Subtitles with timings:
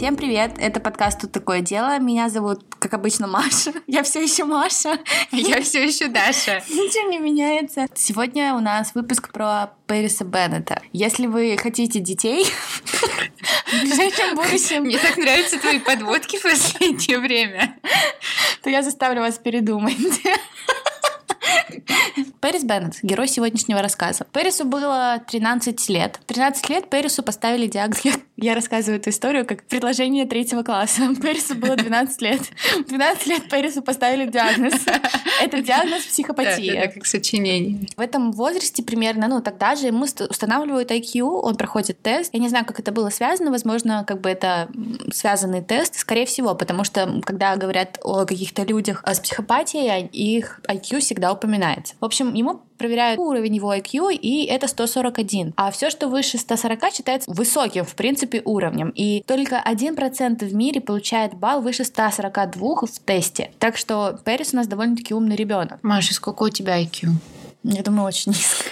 [0.00, 0.52] Всем привет!
[0.56, 1.98] Это подкаст «Тут такое дело».
[1.98, 3.74] Меня зовут, как обычно, Маша.
[3.86, 4.98] Я все еще Маша.
[5.30, 6.62] Я все еще Даша.
[6.70, 7.86] Ничего не меняется.
[7.94, 10.80] Сегодня у нас выпуск про Пэриса Беннета.
[10.94, 14.84] Если вы хотите детей в ближайшем будущем...
[14.84, 17.78] Мне так нравятся твои подводки в последнее время.
[18.62, 19.98] То я заставлю вас передумать.
[22.40, 24.24] Пэрис Беннет, герой сегодняшнего рассказа.
[24.32, 26.18] Пэрису было 13 лет.
[26.26, 28.00] 13 лет Пэрису поставили диагноз.
[28.02, 31.02] Я, я рассказываю эту историю как предложение третьего класса.
[31.20, 32.40] Пэрису было 12 лет.
[32.88, 34.72] 12 лет Пэрису поставили диагноз.
[35.42, 36.74] Это диагноз психопатия.
[36.74, 37.86] Да, да, как сочинение.
[37.94, 42.32] В этом возрасте примерно, ну, тогда же ему устанавливают IQ, он проходит тест.
[42.32, 43.50] Я не знаю, как это было связано.
[43.50, 44.70] Возможно, как бы это
[45.12, 45.96] связанный тест.
[45.96, 51.94] Скорее всего, потому что, когда говорят о каких-то людях с психопатией, их IQ всегда упоминается.
[52.00, 55.54] В общем, ему проверяют уровень его IQ, и это 141.
[55.56, 58.90] А все, что выше 140, считается высоким, в принципе, уровнем.
[58.90, 63.52] И только 1% в мире получает балл выше 142 в тесте.
[63.58, 65.78] Так что Пэрис у нас довольно-таки умный ребенок.
[65.82, 67.10] Маша, сколько у тебя IQ?
[67.62, 68.64] Я думаю, очень низко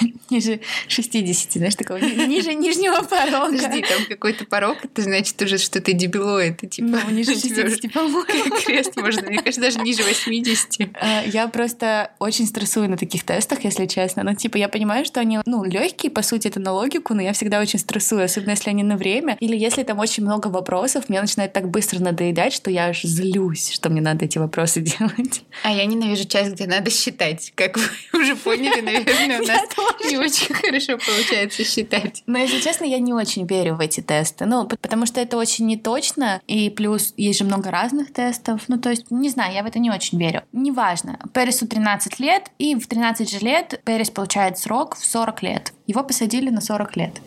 [0.30, 3.52] ниже 60, знаешь, такого ниже нижнего порога.
[3.52, 6.58] Подожди, там какой-то порог, это значит уже, что ты дебилоид.
[6.58, 8.56] Ты, типа, ну, ниже 60, по-моему.
[8.64, 10.92] Крест можно, мне кажется, даже ниже 80.
[11.02, 14.22] А, я просто очень стрессую на таких тестах, если честно.
[14.22, 17.32] Ну, типа, я понимаю, что они, ну, легкие, по сути, это на логику, но я
[17.32, 19.36] всегда очень стрессую, особенно если они на время.
[19.40, 23.70] Или если там очень много вопросов, мне начинает так быстро надоедать, что я аж злюсь,
[23.70, 25.42] что мне надо эти вопросы делать.
[25.64, 27.52] А я ненавижу часть, где надо считать.
[27.56, 29.62] Как вы уже поняли, наверное, у нас
[30.10, 32.22] не очень хорошо получается считать.
[32.26, 34.46] Но, если честно, я не очень верю в эти тесты.
[34.46, 38.62] Ну, потому что это очень неточно, и плюс есть же много разных тестов.
[38.68, 40.42] Ну, то есть, не знаю, я в это не очень верю.
[40.52, 41.18] Неважно.
[41.32, 45.72] Пересу 13 лет, и в 13 же лет Перес получает срок в 40 лет.
[45.86, 47.20] Его посадили на 40 лет.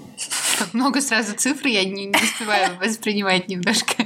[0.57, 4.05] Как много сразу цифр, я не, не успеваю воспринимать немножко.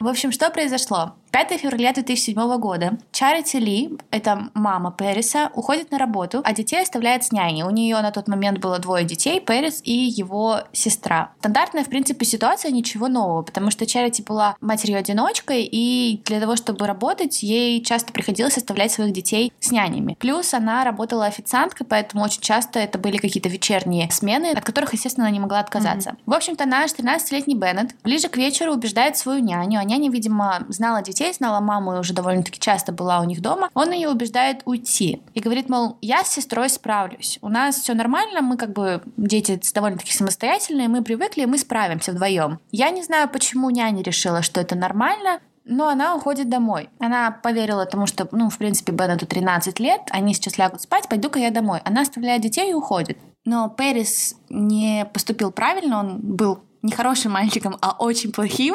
[0.00, 1.14] В общем, что произошло?
[1.32, 7.24] 5 февраля 2007 года Чарити Ли, это мама Периса, уходит на работу, а детей оставляет
[7.24, 7.62] с няней.
[7.62, 11.32] У нее на тот момент было двое детей, Перис и его сестра.
[11.38, 16.86] Стандартная, в принципе, ситуация, ничего нового, потому что Чарити была матерью-одиночкой, и для того, чтобы
[16.86, 20.16] работать, ей часто приходилось оставлять своих детей с нянями.
[20.20, 25.28] Плюс она работала официанткой, поэтому очень часто это были какие-то вечерние смены, от которых, естественно,
[25.28, 26.10] она не могла отказаться.
[26.10, 26.22] Mm-hmm.
[26.26, 31.02] В общем-то, наш 13-летний Беннет ближе к вечеру убеждает свою няню, а няня, видимо, знала
[31.02, 35.22] детей, знала маму и уже довольно-таки часто была у них дома, он ее убеждает уйти.
[35.34, 37.38] И говорит, мол, я с сестрой справлюсь.
[37.42, 42.58] У нас все нормально, мы как бы дети довольно-таки самостоятельные, мы привыкли, мы справимся вдвоем.
[42.70, 46.90] Я не знаю, почему няня решила, что это нормально, но она уходит домой.
[46.98, 51.38] Она поверила тому, что, ну, в принципе, Беннету 13 лет, они сейчас лягут спать, пойду-ка
[51.38, 51.80] я домой.
[51.84, 53.18] Она оставляет детей и уходит.
[53.44, 58.74] Но Перес не поступил правильно, он был не хорошим мальчиком, а очень плохим.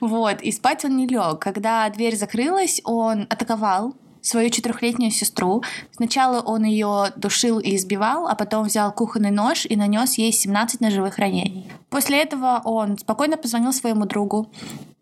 [0.00, 1.38] Вот, и спать он не лег.
[1.38, 3.94] Когда дверь закрылась, он атаковал
[4.26, 5.62] свою четырехлетнюю сестру.
[5.92, 10.80] Сначала он ее душил и избивал, а потом взял кухонный нож и нанес ей 17
[10.80, 11.70] ножевых ранений.
[11.90, 14.50] После этого он спокойно позвонил своему другу,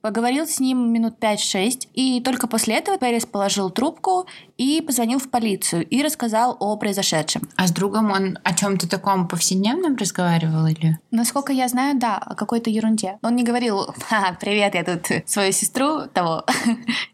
[0.04, 4.26] Поговорил с ним минут 5-6, и только после этого Перес положил трубку
[4.59, 7.48] и позвонил в полицию и рассказал о произошедшем.
[7.56, 10.98] А с другом он о чем-то таком повседневном разговаривал или?
[11.10, 13.16] Насколько я знаю, да, о какой-то ерунде.
[13.22, 16.44] Он не говорил, Ха, привет, я тут свою сестру того.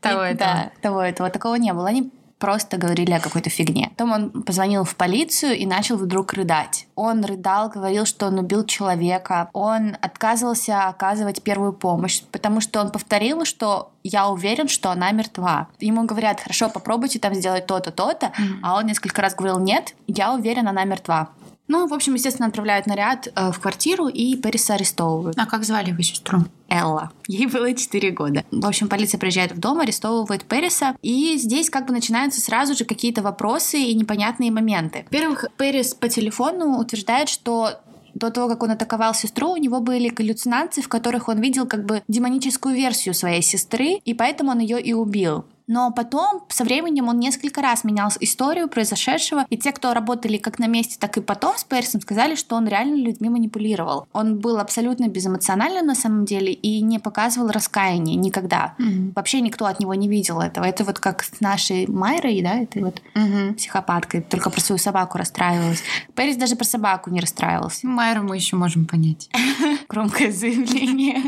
[0.01, 0.35] Того этого.
[0.35, 1.31] Да, того этого.
[1.31, 1.87] Такого не было.
[1.87, 3.91] Они просто говорили о какой-то фигне.
[3.91, 6.87] Потом он позвонил в полицию и начал вдруг рыдать.
[6.97, 9.51] Он рыдал, говорил, что он убил человека.
[9.53, 15.69] Он отказывался оказывать первую помощь, потому что он повторил, что я уверен, что она мертва.
[15.79, 18.61] Ему говорят, хорошо, попробуйте там сделать то-то, то-то, mm-hmm.
[18.63, 21.29] а он несколько раз говорил, нет, я уверен, она мертва.
[21.71, 25.39] Ну, в общем, естественно, отправляют наряд э, в квартиру и Переса арестовывают.
[25.39, 26.41] А как звали его сестру?
[26.69, 27.13] Элла.
[27.29, 28.45] Ей было 4 года.
[28.51, 32.85] В общем, полиция приезжает в дом, арестовывает Переса, и здесь как бы начинаются сразу же
[32.85, 35.05] какие-то вопросы и непонятные моменты.
[35.05, 37.81] Во-первых, Перес по телефону утверждает, что
[38.15, 41.85] до того, как он атаковал сестру, у него были галлюцинации, в которых он видел как
[41.85, 45.45] бы демоническую версию своей сестры, и поэтому он ее и убил.
[45.71, 50.59] Но потом, со временем, он несколько раз менял историю произошедшего, и те, кто работали как
[50.59, 54.09] на месте, так и потом с Персом, сказали, что он реально людьми манипулировал.
[54.13, 58.75] Он был абсолютно безэмоциональным на самом деле и не показывал раскаяния никогда.
[58.81, 59.13] Mm-hmm.
[59.15, 60.65] Вообще никто от него не видел этого.
[60.65, 63.55] Это вот как с нашей Майрой, да, этой вот mm-hmm.
[63.55, 65.85] психопаткой, только про свою собаку расстраивалась.
[66.17, 67.87] Перес даже про собаку не расстраивался.
[67.87, 69.31] Майру мы еще можем понять.
[69.89, 71.23] Громкое заявление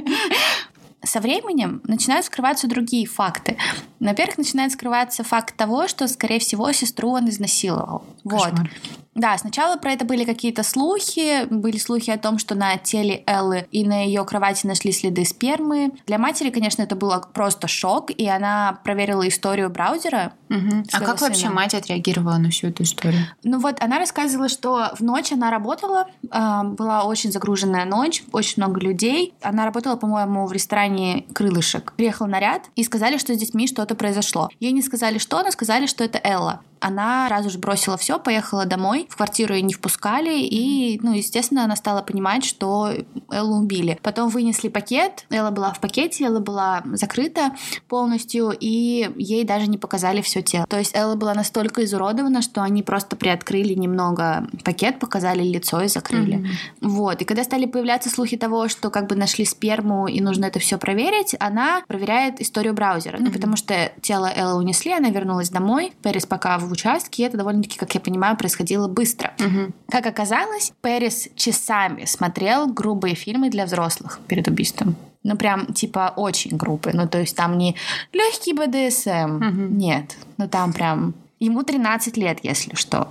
[1.05, 3.57] со временем начинают скрываться другие факты.
[4.01, 8.05] Во-первых, начинает скрываться факт того, что, скорее всего, сестру он изнасиловал.
[8.29, 8.71] Кошмар.
[8.83, 9.02] Вот.
[9.15, 11.45] Да, сначала про это были какие-то слухи.
[11.51, 15.93] Были слухи о том, что на теле Эллы и на ее кровати нашли следы спермы.
[16.07, 20.33] Для матери, конечно, это было просто шок, и она проверила историю браузера.
[20.49, 20.85] Мгм.
[20.93, 21.55] А как вообще сына.
[21.55, 23.23] мать отреагировала на всю эту историю?
[23.43, 28.63] Ну вот, она рассказывала, что в ночь она работала, а, была очень загруженная ночь, очень
[28.63, 29.35] много людей.
[29.43, 31.93] Она работала, по-моему, в ресторане «Крылышек».
[31.97, 34.49] Приехал наряд и сказали, что с детьми что-то произошло.
[34.61, 36.61] Ей не сказали, что, но сказали, что это Элла.
[36.83, 41.65] Она сразу же бросила все, поехала домой, в квартиру ее не впускали, и, ну, естественно,
[41.65, 42.91] она стала понимать, что
[43.31, 43.99] Эллу убили.
[44.03, 47.53] Потом вынесли пакет, Элла была в пакете, Элла была закрыта
[47.89, 50.67] полностью, и ей даже не показали все тело.
[50.69, 55.89] То есть Элла была настолько изуродована, что они просто приоткрыли немного пакет, показали лицо и
[55.89, 56.37] закрыли.
[56.37, 56.49] Мгм.
[56.81, 57.23] Вот.
[57.23, 60.79] И когда стали появляться слухи того, что как бы нашли сперму и нужно это все
[60.79, 63.19] проверить, она проверяет историю браузера.
[63.19, 63.33] Ну, Мгм.
[63.35, 65.93] потому что тело Эллы унесли, она вернулась домой.
[66.03, 69.33] Перес пока в участке, и это довольно-таки, как я понимаю, происходило быстро.
[69.39, 69.75] Мгм.
[69.91, 74.97] Как оказалось, Перес часами смотрел грубые фильмы для взрослых перед убийством.
[75.23, 76.97] Ну, прям, типа, очень грубые.
[76.97, 77.77] Ну, то есть там не
[78.13, 79.37] легкий БДСМ.
[79.37, 79.79] Мгм.
[79.79, 80.17] Нет.
[80.37, 81.15] Ну, там прям...
[81.39, 83.09] Ему 13 лет, если что.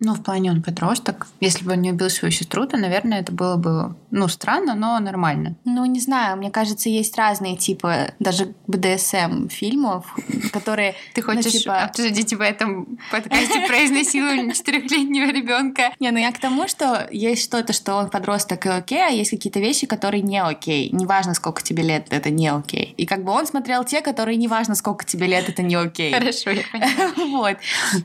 [0.00, 1.26] Ну, в плане он подросток.
[1.40, 4.96] Если бы он не убил свою сестру, то, наверное, это было бы, ну, странно, но
[5.00, 5.56] нормально.
[5.64, 10.16] Ну, не знаю, мне кажется, есть разные типы даже БДСМ фильмов,
[10.52, 10.94] которые...
[11.14, 15.92] Ты ну, хочешь типа- обсудить в этом подкасте про изнасилование четырехлетнего ребенка?
[15.98, 19.30] Не, ну я к тому, что есть что-то, что он подросток и окей, а есть
[19.30, 20.90] какие-то вещи, которые не окей.
[20.92, 22.94] Неважно, сколько тебе лет, это не окей.
[22.96, 26.12] И как бы он смотрел те, которые неважно, сколько тебе лет, это не окей.
[26.12, 26.88] Хорошо, я поняла.
[27.38, 27.56] Вот.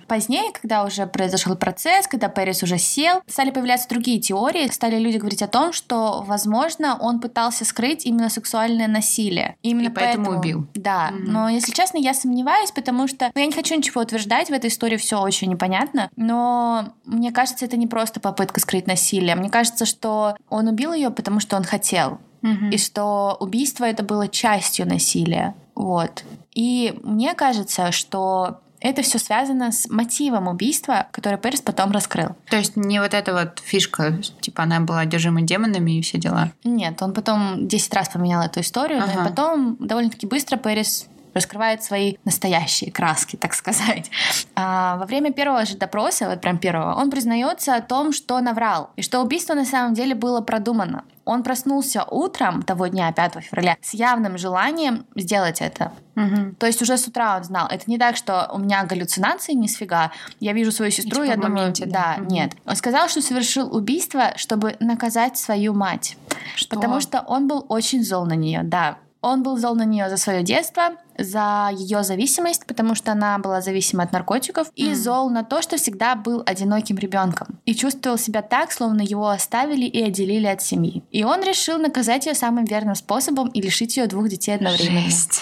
[0.07, 5.18] Позднее, когда уже произошел процесс, когда Перес уже сел, стали появляться другие теории, стали люди
[5.18, 9.56] говорить о том, что, возможно, он пытался скрыть именно сексуальное насилие.
[9.64, 10.68] Именно И поэтому убил.
[10.76, 11.32] Да, Мгм.
[11.32, 14.70] но, если честно, я сомневаюсь, потому что ну, я не хочу ничего утверждать, в этой
[14.70, 19.36] истории все очень непонятно, но мне кажется, это не просто попытка скрыть насилие.
[19.36, 22.70] Мне кажется, что он убил ее, потому что он хотел Мгм.
[22.72, 25.56] и что убийство это было частью насилия.
[25.76, 26.24] Вот.
[26.54, 32.36] И мне кажется, что это все связано с мотивом убийства, который Перес потом раскрыл.
[32.50, 36.52] То есть не вот эта вот фишка, типа она была одержима демонами и все дела.
[36.64, 39.22] Нет, он потом 10 раз поменял эту историю, но Ага.
[39.22, 44.12] и потом довольно-таки быстро Перес раскрывает свои настоящие краски, так сказать.
[44.56, 48.92] А, во время первого же допроса, вот прям первого, он признается о том, что наврал,
[48.96, 51.04] и что убийство на самом деле было продумано.
[51.25, 55.92] Он проснулся утром того дня, 5 февраля, с явным желанием сделать это.
[56.16, 56.56] Мгм.
[56.56, 57.68] То есть уже с утра он знал.
[57.70, 60.12] Это не так, что у меня галлюцинации, ни сфига.
[60.40, 62.16] Я вижу свою сестру, типа я думаю, моменте, да.
[62.18, 62.28] да, Мгм.
[62.28, 62.52] нет.
[62.66, 66.18] Он сказал, что совершил убийство, чтобы наказать свою мать.
[66.56, 66.75] Что?
[66.75, 68.98] Потому что он был очень зол на нее, да.
[69.22, 73.62] Он был зол на нее за свое детство, за ее зависимость, потому что она была
[73.62, 77.60] зависима от наркотиков, и зол на то, что всегда был одиноким ребенком.
[77.65, 81.04] И чувствовал себя так, словно его оставили и отделили от семьи.
[81.12, 85.01] И он решил наказать ее самым верным способом и лишить ее двух детей одновременно.
[85.01, 85.42] Жесть.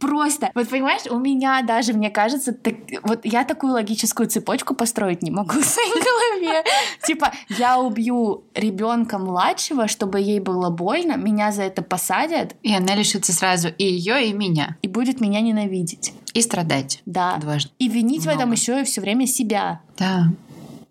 [0.00, 2.74] Просто, вот понимаешь, у меня даже, мне кажется, так-
[3.04, 6.62] вот я такую логическую цепочку построить не могу в своей голове.
[7.06, 12.94] Типа, я убью ребенка младшего, чтобы ей было больно, меня за это посадят И она
[12.94, 14.76] лишится сразу и ее, и меня.
[14.82, 16.12] и будет меня ненавидеть.
[16.34, 17.02] И страдать.
[17.06, 17.36] Да.
[17.38, 17.70] Дважды.
[17.78, 18.54] И винить в этом Много.
[18.54, 19.80] еще и все время себя.
[19.96, 20.28] Да.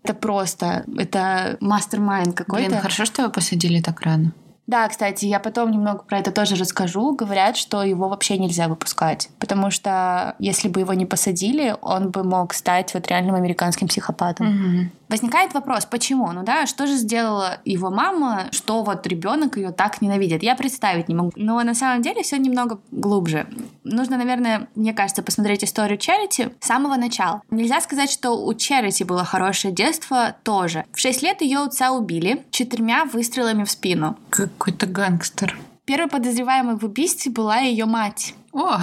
[0.04, 2.70] Это просто, это мастер-майнд какой-то.
[2.70, 4.32] Блин, хорошо, что его посадили так рано.
[4.68, 7.16] Да, кстати, я потом немного про это тоже расскажу.
[7.16, 9.30] Говорят, что его вообще нельзя выпускать.
[9.40, 14.48] Потому что если бы его не посадили, он бы мог стать вот реальным американским психопатом.
[14.48, 14.92] Мгм.
[15.10, 16.32] Возникает вопрос, почему?
[16.32, 20.44] Ну да, что же сделала его мама, что вот ребенок ее так ненавидит?
[20.44, 21.32] Я представить не могу.
[21.36, 23.48] Но на самом деле все немного глубже.
[23.84, 27.42] Нужно, наверное, мне кажется, посмотреть историю Чарити с самого начала.
[27.50, 30.86] Нельзя сказать, что у Чарити было хорошее детство тоже.
[30.92, 34.18] В 6 лет ее отца убили четырьмя выстрелами в спину.
[34.30, 35.58] Какой-то гангстер.
[35.86, 38.36] Первой подозреваемой в убийстве была ее мать.
[38.58, 38.80] О,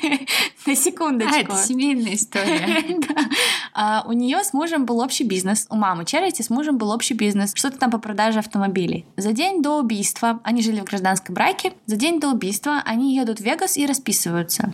[0.66, 1.34] На секундочку.
[1.34, 2.84] а, это семейная история.
[3.08, 3.14] Да.
[3.74, 5.66] А, у нее с мужем был общий бизнес.
[5.70, 7.52] У мамы Чарити с мужем был общий бизнес.
[7.54, 9.04] Что-то там по продаже автомобилей.
[9.16, 13.40] За день до убийства, они жили в гражданском браке, за день до убийства они едут
[13.40, 14.72] в Вегас и расписываются.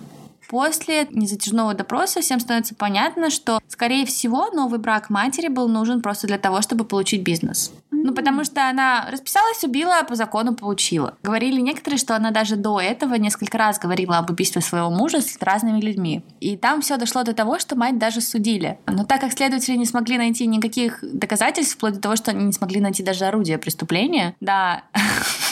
[0.55, 6.29] После незатяжного допроса всем становится понятно, что, скорее всего, новый брак матери был нужен просто
[6.29, 7.73] для того, чтобы получить бизнес.
[7.91, 11.17] Ну, потому что она расписалась, убила, а по закону получила.
[11.25, 15.39] Говорили некоторые, что она даже до этого несколько раз говорила об убийстве своего мужа с
[15.41, 16.23] разными людьми.
[16.39, 18.79] И там все дошло до того, что мать даже судили.
[18.87, 22.53] Но так как следователи не смогли найти никаких доказательств, вплоть до того, что они не
[22.53, 24.85] смогли найти даже орудие преступления, да,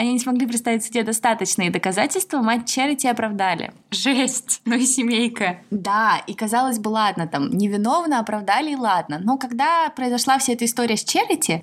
[0.00, 3.74] они не смогли представить суде достаточные доказательства, мать Черити оправдали.
[3.90, 5.58] Жесть, ну и семейка.
[5.70, 9.20] Да, и казалось бы, ладно, там, невиновно оправдали, и ладно.
[9.22, 11.62] Но когда произошла вся эта история с Черити,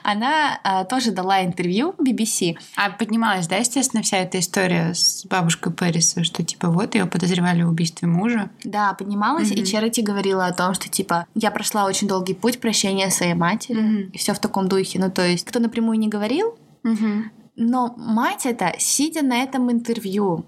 [0.05, 2.57] она а, тоже дала интервью BBC.
[2.77, 7.63] А поднималась, да, естественно, вся эта история с бабушкой Пэриса, что типа вот ее подозревали
[7.63, 8.51] в убийстве мужа.
[8.63, 9.63] Да, поднималась, mm-hmm.
[9.63, 13.81] и Черити говорила о том, что типа я прошла очень долгий путь прощения своей матери,
[13.81, 14.11] mm-hmm.
[14.13, 14.99] и все в таком духе.
[14.99, 17.23] Ну, то есть, кто напрямую не говорил, mm-hmm.
[17.57, 20.45] но мать это, сидя на этом интервью,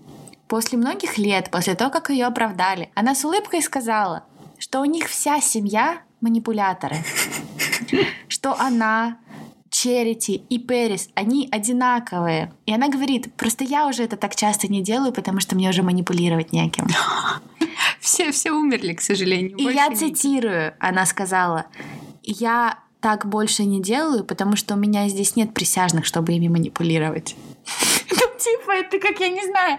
[0.49, 4.25] после многих лет, после того, как ее оправдали, она с улыбкой сказала,
[4.59, 6.97] что у них вся семья манипуляторы,
[8.29, 9.19] что она
[9.77, 12.51] Черити и Перис, они одинаковые.
[12.65, 15.83] И она говорит, просто я уже это так часто не делаю, потому что мне уже
[15.83, 16.87] манипулировать неким.
[18.01, 19.59] Все, все умерли, к сожалению.
[19.59, 21.67] И я цитирую, она сказала,
[22.23, 27.37] я так больше не делаю, потому что у меня здесь нет присяжных, чтобы ими манипулировать.
[28.47, 29.77] Типа, это как, я не знаю,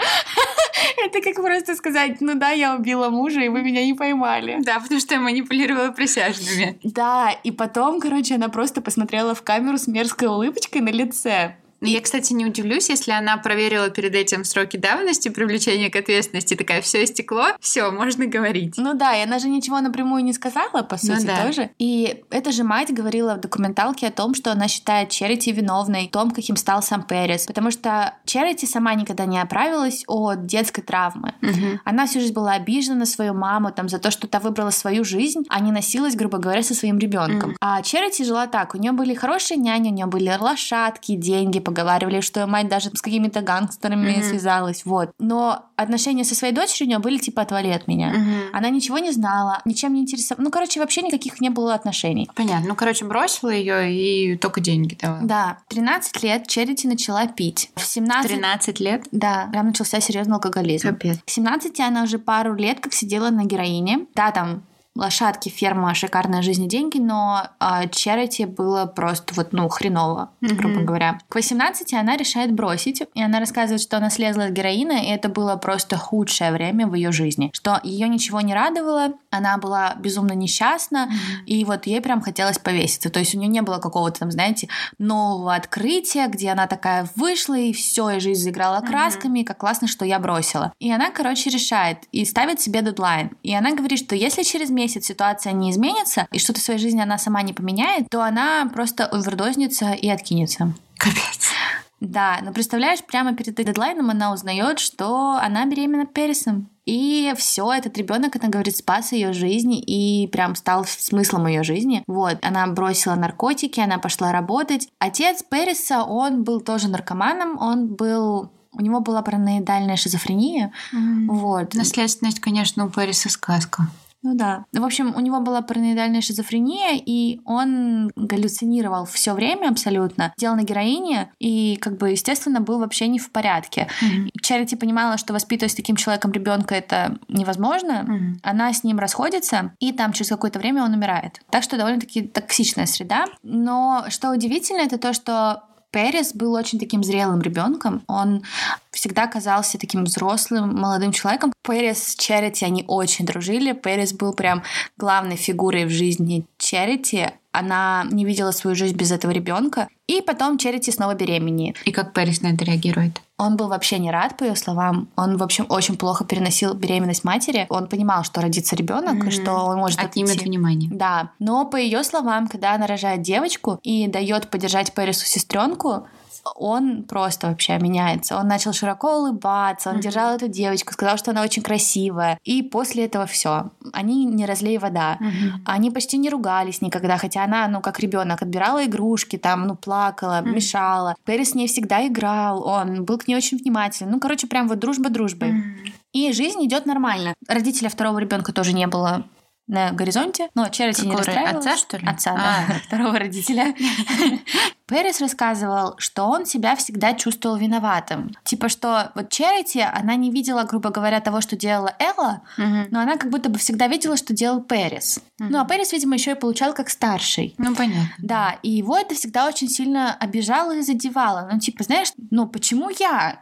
[1.05, 4.57] это как просто сказать, ну да, я убила мужа, и вы меня не поймали.
[4.61, 6.77] Да, потому что я манипулировала присяжными.
[6.83, 11.55] Да, и потом, короче, она просто посмотрела в камеру с мерзкой улыбочкой на лице.
[11.79, 16.55] Ну, я, кстати, не удивлюсь, если она проверила перед этим сроки давности привлечения к ответственности,
[16.55, 18.75] такая, все стекло, все, можно говорить.
[18.77, 21.45] Ну да, и она же ничего напрямую не сказала, по ну сути, ну, да.
[21.45, 21.69] тоже.
[21.77, 26.11] И эта же мать говорила в документалке о том, что она считает Черити виновной в
[26.11, 31.33] том, каким стал сам Перес, потому что Черити сама никогда не оправилась от детской травмы.
[31.41, 31.79] Угу.
[31.85, 35.03] Она всю жизнь была обижена на свою маму там за то, что та выбрала свою
[35.03, 37.51] жизнь, а не носилась, грубо говоря, со своим ребенком.
[37.51, 37.57] Угу.
[37.61, 42.21] А Черити жила так, у нее были хорошие няни, у нее были лошадки, деньги, поговаривали,
[42.21, 44.29] что ее мать даже с какими-то гангстерами mm-hmm.
[44.29, 45.11] связалась, вот.
[45.19, 48.13] Но отношения со своей дочерью у нее были типа отвали от меня.
[48.13, 48.49] Mm-hmm.
[48.53, 50.45] Она ничего не знала, ничем не интересовалась.
[50.45, 52.29] Ну, короче, вообще никаких не было отношений.
[52.35, 52.69] Понятно.
[52.69, 55.21] Ну, короче, бросила ее и только деньги давала.
[55.23, 55.57] Да.
[55.67, 57.69] 13 лет Черити начала пить.
[57.75, 58.31] В 17...
[58.31, 59.05] 13 лет?
[59.11, 59.49] Да.
[59.51, 60.87] Прям начался серьезный алкоголизм.
[60.87, 61.17] Капец.
[61.25, 64.05] К 17 она уже пару лет как сидела на героине.
[64.15, 64.63] Да, там
[64.97, 70.55] лошадки, ферма, шикарная жизнь и деньги, но а, Черити было просто вот, ну, хреново, mm-hmm.
[70.55, 71.19] грубо говоря.
[71.29, 75.29] К 18 она решает бросить, и она рассказывает, что она слезла с героина, и это
[75.29, 80.33] было просто худшее время в ее жизни, что ее ничего не радовало, она была безумно
[80.33, 81.45] несчастна, mm-hmm.
[81.45, 83.09] и вот ей прям хотелось повеситься.
[83.09, 87.55] То есть у нее не было какого-то там, знаете, нового открытия, где она такая вышла,
[87.55, 89.45] и все, и жизнь заиграла красками, mm-hmm.
[89.45, 90.73] как классно, что я бросила.
[90.79, 93.31] И она, короче, решает и ставит себе дедлайн.
[93.43, 96.79] И она говорит, что если через месяц месяц ситуация не изменится, и что-то в своей
[96.79, 100.73] жизни она сама не поменяет, то она просто овердознится и откинется.
[100.97, 101.51] Капец.
[101.99, 106.69] Да, но представляешь, прямо перед дедлайном она узнает, что она беременна Пересом.
[106.85, 112.03] И все, этот ребенок, она говорит, спас ее жизнь и прям стал смыслом ее жизни.
[112.07, 114.87] Вот, она бросила наркотики, она пошла работать.
[114.99, 120.71] Отец Переса, он был тоже наркоманом, он был у него была параноидальная шизофрения.
[120.93, 121.25] Mm.
[121.29, 121.73] Вот.
[121.73, 123.87] Наследственность, конечно, у Переса сказка.
[124.23, 124.65] Ну да.
[124.73, 130.63] В общем, у него была параноидальная шизофрения, и он галлюцинировал все время абсолютно, делал на
[130.63, 133.87] героине, и, как бы, естественно, был вообще не в порядке.
[134.01, 134.29] Mm-hmm.
[134.41, 138.05] Чарити понимала, что воспитывать с таким человеком ребенка это невозможно.
[138.07, 138.39] Mm-hmm.
[138.43, 141.41] Она с ним расходится, и там через какое-то время он умирает.
[141.49, 143.25] Так что довольно-таки токсичная среда.
[143.43, 148.03] Но что удивительно, это то, что Перес был очень таким зрелым ребенком.
[148.07, 148.43] Он
[148.91, 151.53] всегда казался таким взрослым, молодым человеком.
[151.63, 153.73] Перес с Черити, они очень дружили.
[153.73, 154.63] Перес был прям
[154.97, 157.31] главной фигурой в жизни Черити.
[157.53, 159.87] Она не видела свою жизнь без этого ребенка.
[160.05, 161.77] И потом Черити снова беременеет.
[161.85, 163.21] И как Перес на это реагирует?
[163.37, 165.07] Он был вообще не рад, по ее словам.
[165.15, 167.67] Он, в общем, очень плохо переносил беременность матери.
[167.69, 169.27] Он понимал, что родится ребенок, mm-hmm.
[169.29, 170.49] и что он может отнимет отойти.
[170.49, 170.89] внимание.
[170.91, 171.31] Да.
[171.39, 176.07] Но по ее словам, когда она рожает девочку и дает поддержать Пересу сестренку,
[176.55, 178.37] он просто вообще меняется.
[178.37, 180.01] Он начал широко улыбаться, он mm-hmm.
[180.01, 182.37] держал эту девочку, сказал, что она очень красивая.
[182.43, 183.71] И после этого все.
[183.93, 185.17] Они не разлей вода.
[185.19, 185.51] Mm-hmm.
[185.65, 190.41] Они почти не ругались никогда, хотя она, ну, как ребенок, отбирала игрушки, там, ну, плакала,
[190.41, 190.49] mm-hmm.
[190.49, 191.15] мешала.
[191.25, 194.11] Перри с ней всегда играл, он был к ней очень внимательный.
[194.11, 195.51] Ну, короче, прям вот дружба дружбой.
[195.51, 195.91] Mm-hmm.
[196.13, 197.33] И жизнь идет нормально.
[197.47, 199.25] Родителя второго ребенка тоже не было
[199.67, 201.65] на горизонте, но Черити не расстраивалась.
[201.65, 202.07] Отца, что ли?
[202.07, 202.67] Отца, а.
[202.67, 203.75] да, второго родителя.
[204.87, 208.31] Перес рассказывал, что он себя всегда чувствовал виноватым.
[208.45, 212.87] Типа, что вот Черити, она не видела, грубо говоря, того, что делала Элла, угу.
[212.89, 215.19] но она как будто бы всегда видела, что делал Перес.
[215.39, 215.49] Угу.
[215.49, 217.53] Ну, а Перес, видимо, еще и получал как старший.
[217.57, 218.13] Ну, понятно.
[218.19, 221.49] Да, и его это всегда очень сильно обижало и задевало.
[221.51, 223.41] Ну, типа, знаешь, ну, почему я?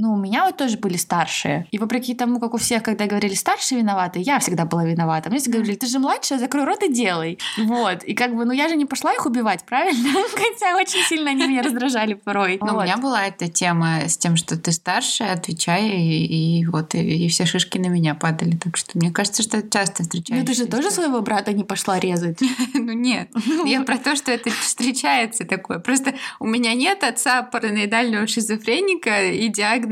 [0.00, 1.66] Ну, у меня вот тоже были старшие.
[1.70, 5.28] И вопреки тому, как у всех, когда говорили старшие виноваты, я всегда была виновата.
[5.28, 7.38] Мне всегда говорили, ты же младшая, закрой рот и делай.
[7.58, 8.02] Вот.
[8.04, 10.08] И как бы, ну, я же не пошла их убивать, правильно?
[10.32, 12.58] Хотя очень сильно они меня раздражали порой.
[12.62, 16.94] Ну, у меня была эта тема с тем, что ты старшая, отвечай, и, и вот,
[16.94, 18.56] и, и все шишки на меня падали.
[18.56, 20.34] Так что мне кажется, что это часто встречается.
[20.40, 22.38] Ну, ты же тоже своего брата не пошла резать?
[22.72, 23.28] Ну, нет.
[23.66, 25.80] Я про то, что это встречается такое.
[25.80, 29.89] Просто у меня нет отца параноидального шизофреника и диагноза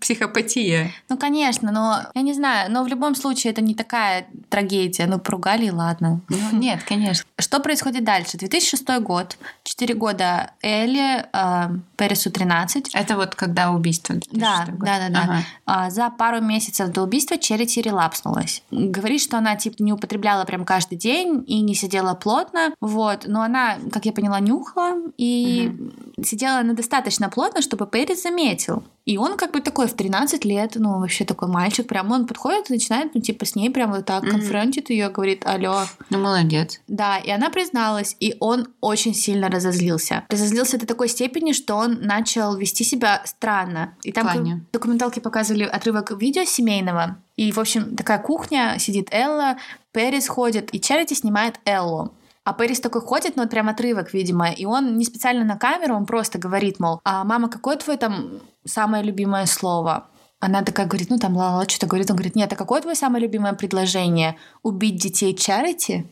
[0.00, 0.92] психопатия.
[1.08, 5.06] Ну, конечно, но я не знаю, но в любом случае это не такая трагедия.
[5.06, 6.20] Ну, поругали, и ладно.
[6.28, 7.24] Ну, нет, конечно.
[7.38, 8.38] Что происходит дальше?
[8.38, 12.94] 2006 год, 4 года Элли, э, Пересу 13.
[12.94, 14.16] Это вот когда убийство.
[14.32, 15.22] Да, да, да, да.
[15.22, 15.42] Ага.
[15.66, 18.62] А, за пару месяцев до убийства Черити релапснулась.
[18.70, 23.24] Говорит, что она типа не употребляла прям каждый день и не сидела плотно, вот.
[23.26, 26.24] Но она, как я поняла, нюхала и угу.
[26.24, 28.82] сидела она достаточно плотно, чтобы Перес заметил.
[29.08, 32.68] И он как бы такой в 13 лет, ну, вообще такой мальчик, прям он подходит
[32.68, 34.30] и начинает, ну, типа, с ней прям вот так mm-hmm.
[34.30, 35.84] конфронтит ее, говорит, алло.
[36.10, 36.82] Ну, молодец.
[36.88, 40.26] Да, и она призналась, и он очень сильно разозлился.
[40.28, 43.94] Разозлился до такой степени, что он начал вести себя странно.
[44.02, 49.56] И там в документалке показывали отрывок видео семейного, и, в общем, такая кухня, сидит Элла,
[49.92, 52.12] Перес ходит, и Чарити снимает Эллу.
[52.48, 55.94] А Пэрис такой ходит, ну, вот прям отрывок, видимо, и он не специально на камеру,
[55.94, 60.08] он просто говорит, мол, а мама, какое твое там самое любимое слово?
[60.40, 62.10] Она такая говорит, ну там ла-ла, что-то говорит.
[62.10, 64.36] Он говорит, нет, а какое твое самое любимое предложение?
[64.62, 66.06] Убить детей Чарити?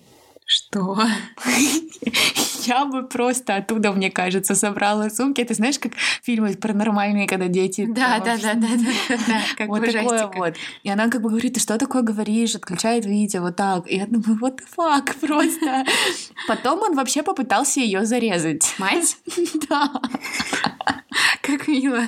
[0.46, 0.96] Что?
[2.66, 5.40] Я бы просто оттуда, мне кажется, собрала сумки.
[5.40, 7.86] Это знаешь, как фильмы паранормальные, когда дети...
[7.86, 8.68] Да, да, да, да,
[9.08, 10.54] да, как вот такое вот.
[10.84, 12.54] И она как бы говорит, ты что такое говоришь?
[12.54, 13.90] Отключает видео, вот так.
[13.90, 15.84] И я думаю, the fuck, просто.
[16.46, 18.72] Потом он вообще попытался ее зарезать.
[18.78, 19.16] Мать?
[19.68, 19.90] Да.
[21.42, 22.02] Как мило.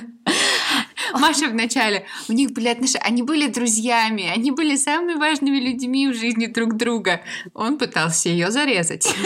[1.13, 6.07] Маша в начале, у них были отношения, они были друзьями, они были самыми важными людьми
[6.07, 7.21] в жизни друг друга.
[7.53, 9.07] Он пытался ее зарезать.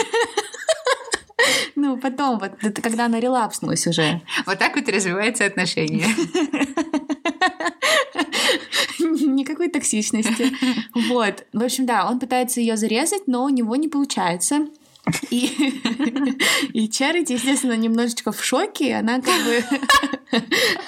[1.76, 4.22] Ну, потом, вот, это когда она релапснулась уже.
[4.46, 6.08] Вот так вот развивается отношение.
[9.00, 10.54] Никакой токсичности.
[11.10, 11.46] Вот.
[11.52, 14.68] В общем, да, он пытается ее зарезать, но у него не получается.
[15.30, 15.82] И,
[16.74, 18.96] и Чарити, естественно, немножечко в шоке.
[18.96, 19.64] Она как бы...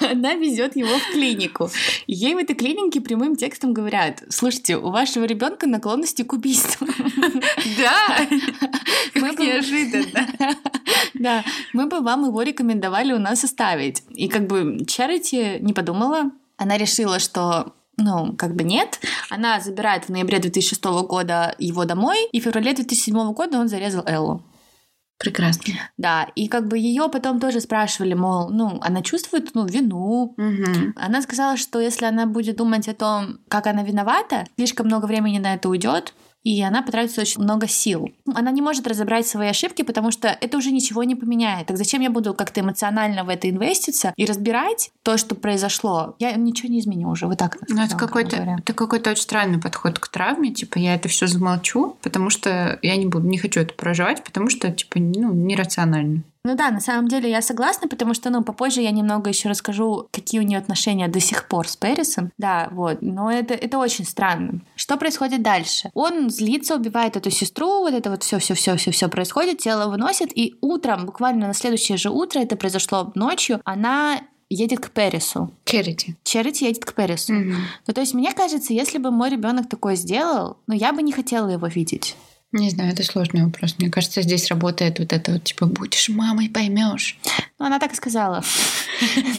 [0.00, 1.70] Она везет его в клинику.
[2.06, 6.86] Ей в этой клинике прямым текстом говорят, слушайте, у вашего ребенка наклонности к убийству.
[7.78, 8.26] Да,
[9.12, 10.28] как неожиданно.
[11.14, 14.02] Да, мы бы вам его рекомендовали у нас оставить.
[14.10, 19.00] И как бы Чарити не подумала, она решила, что ну, как бы нет.
[19.30, 24.04] Она забирает в ноябре 2006 года его домой, и в феврале 2007 года он зарезал
[24.06, 24.42] Эллу.
[25.18, 25.72] Прекрасно.
[25.96, 30.34] Да, и как бы ее потом тоже спрашивали, мол, ну, она чувствует, ну, вину.
[30.36, 30.92] Угу.
[30.94, 35.38] Она сказала, что если она будет думать о том, как она виновата, слишком много времени
[35.38, 36.12] на это уйдет,
[36.46, 38.08] и она потратит очень много сил.
[38.32, 41.66] Она не может разобрать свои ошибки, потому что это уже ничего не поменяет.
[41.66, 46.14] Так зачем я буду как-то эмоционально в это инвеститься и разбирать то, что произошло?
[46.20, 47.26] Я ничего не изменю уже.
[47.26, 47.58] Вот так.
[47.68, 50.54] Ну, это какой-то, это какой-то очень странный подход к травме.
[50.54, 54.48] Типа, я это все замолчу, потому что я не буду, не хочу это проживать, потому
[54.48, 56.22] что, типа, ну, нерационально.
[56.46, 60.06] Ну да, на самом деле я согласна, потому что, ну, попозже я немного еще расскажу,
[60.12, 62.30] какие у нее отношения до сих пор с Пэрисом.
[62.38, 62.98] Да, вот.
[63.00, 64.60] Но это, это очень странно.
[64.76, 65.90] Что происходит дальше?
[65.92, 69.90] Он злится, убивает эту сестру, вот это вот все, все, все, все, все происходит, тело
[69.90, 75.50] выносит, и утром, буквально на следующее же утро, это произошло ночью, она едет к Пересу.
[75.64, 76.16] Черити.
[76.22, 77.34] Черити едет к Пересу.
[77.34, 77.54] Mm-hmm.
[77.88, 81.10] Ну, то есть, мне кажется, если бы мой ребенок такое сделал, ну, я бы не
[81.10, 82.14] хотела его видеть.
[82.52, 83.76] Не знаю, это сложный вопрос.
[83.78, 87.18] Мне кажется, здесь работает вот это вот, типа, будешь мамой, поймешь.
[87.58, 88.42] Ну, она так и сказала.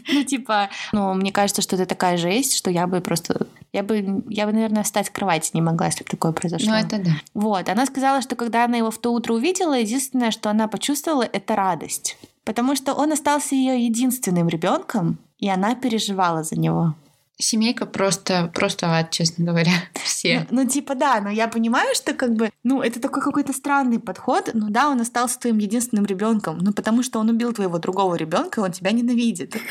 [0.10, 3.48] Ну, типа, ну, мне кажется, что это такая жесть, что я бы просто...
[3.74, 6.70] Я бы, я бы, наверное, встать с кровати не могла, если бы такое произошло.
[6.70, 7.12] Ну, это да.
[7.34, 7.68] Вот.
[7.68, 11.56] Она сказала, что когда она его в то утро увидела, единственное, что она почувствовала, это
[11.56, 12.18] радость.
[12.46, 16.96] Потому что он остался ее единственным ребенком, и она переживала за него.
[17.40, 19.72] Семейка просто, просто ад, честно говоря,
[20.04, 20.48] все.
[20.50, 24.00] Ну, ну, типа, да, но я понимаю, что как бы, ну, это такой какой-то странный
[24.00, 24.50] подход.
[24.54, 28.60] Ну да, он остался твоим единственным ребенком, ну, потому что он убил твоего другого ребенка,
[28.60, 29.56] он тебя ненавидит.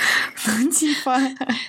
[0.46, 1.18] Ну, типа.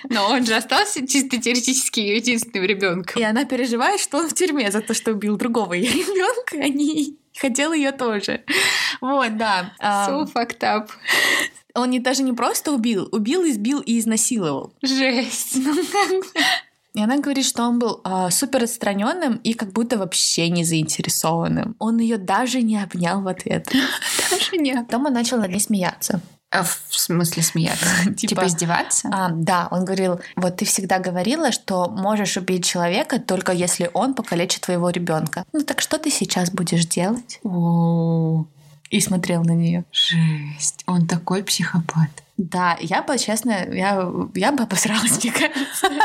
[0.08, 3.20] Но он же остался чисто теоретически ее единственным ребенком.
[3.20, 6.68] И она переживает, что он в тюрьме за то, что убил другого ее ребенка, а
[6.68, 8.44] не хотел ее тоже.
[9.00, 9.72] Вот, да.
[9.80, 10.90] So fucked up.
[11.78, 14.72] Он не, даже не просто убил, убил, избил и изнасиловал.
[14.82, 15.56] Жесть.
[16.94, 21.76] И она говорит, что он был э, супер отстраненным и как будто вообще не заинтересованным.
[21.78, 23.68] Он ее даже не обнял в ответ.
[24.30, 24.86] Даже нет.
[24.86, 26.20] Потом он начал над ней смеяться.
[26.50, 27.86] А в смысле смеяться?
[28.16, 29.10] Типа издеваться?
[29.12, 34.14] А, да, он говорил, вот ты всегда говорила, что можешь убить человека только если он
[34.14, 35.44] покалечит твоего ребенка.
[35.52, 37.38] Ну так что ты сейчас будешь делать?
[37.44, 38.46] О,
[38.90, 39.84] И смотрел на нее.
[39.92, 40.82] жесть.
[40.86, 42.10] Он такой психопат.
[42.38, 45.88] Да, я бы, честно, я, я бы обосралась, мне кажется.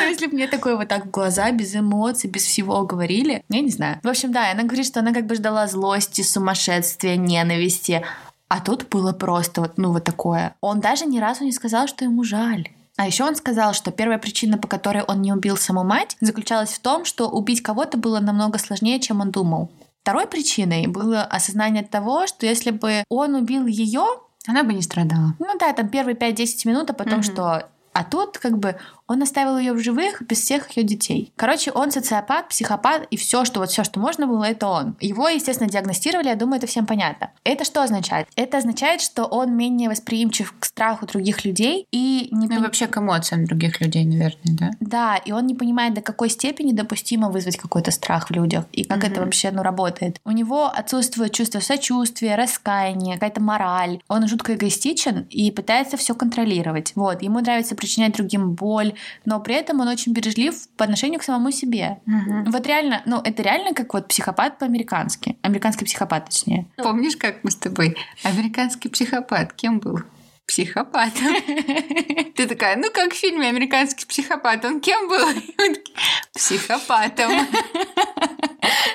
[0.00, 3.60] Ну, Если бы мне такое вот так в глаза, без эмоций, без всего говорили, я
[3.60, 3.98] не знаю.
[4.02, 8.02] В общем, да, она говорит, что она как бы ждала злости, сумасшествия, ненависти.
[8.48, 10.54] А тут было просто вот, ну, вот такое.
[10.60, 12.68] Он даже ни разу не сказал, что ему жаль.
[12.96, 16.70] А еще он сказал, что первая причина, по которой он не убил саму мать, заключалась
[16.70, 19.70] в том, что убить кого-то было намного сложнее, чем он думал.
[20.02, 24.04] Второй причиной было осознание того, что если бы он убил ее,
[24.48, 25.34] Она бы не страдала.
[25.38, 27.22] ну да, там первые 5-10 минут, а потом Мгм.
[27.22, 27.68] что?
[27.92, 28.74] А тут как бы
[29.12, 31.32] он оставил ее в живых без всех ее детей.
[31.36, 34.96] Короче, он социопат, психопат, и все, что вот все, что можно было, это он.
[35.00, 37.30] Его, естественно, диагностировали, я думаю, это всем понятно.
[37.44, 38.26] Это что означает?
[38.36, 42.86] Это означает, что он менее восприимчив к страху других людей и не Ну и вообще
[42.86, 44.70] к эмоциям других людей, наверное, да?
[44.80, 48.84] да, и он не понимает, до какой степени допустимо вызвать какой-то страх в людях, и
[48.84, 49.24] как это Мгм.
[49.24, 50.20] вообще ну, работает.
[50.24, 54.00] У него отсутствует чувство сочувствия, раскаяния, какая-то мораль.
[54.08, 56.92] Он жутко эгоистичен и пытается все контролировать.
[56.94, 58.94] Вот, ему нравится причинять другим боль,
[59.24, 61.98] но при этом он очень бережлив по отношению к самому себе.
[62.46, 65.36] Вот реально, ну это реально как вот психопат по-американски.
[65.42, 66.66] Американский психопат, точнее.
[66.76, 67.96] Помнишь, как мы с тобой?
[68.22, 69.52] Американский психопат.
[69.52, 70.00] Кем был?
[70.46, 71.34] Психопатом.
[72.36, 74.64] Ты такая, ну как в фильме «Американский психопат».
[74.64, 75.26] Он кем был?
[76.34, 77.30] Психопатом.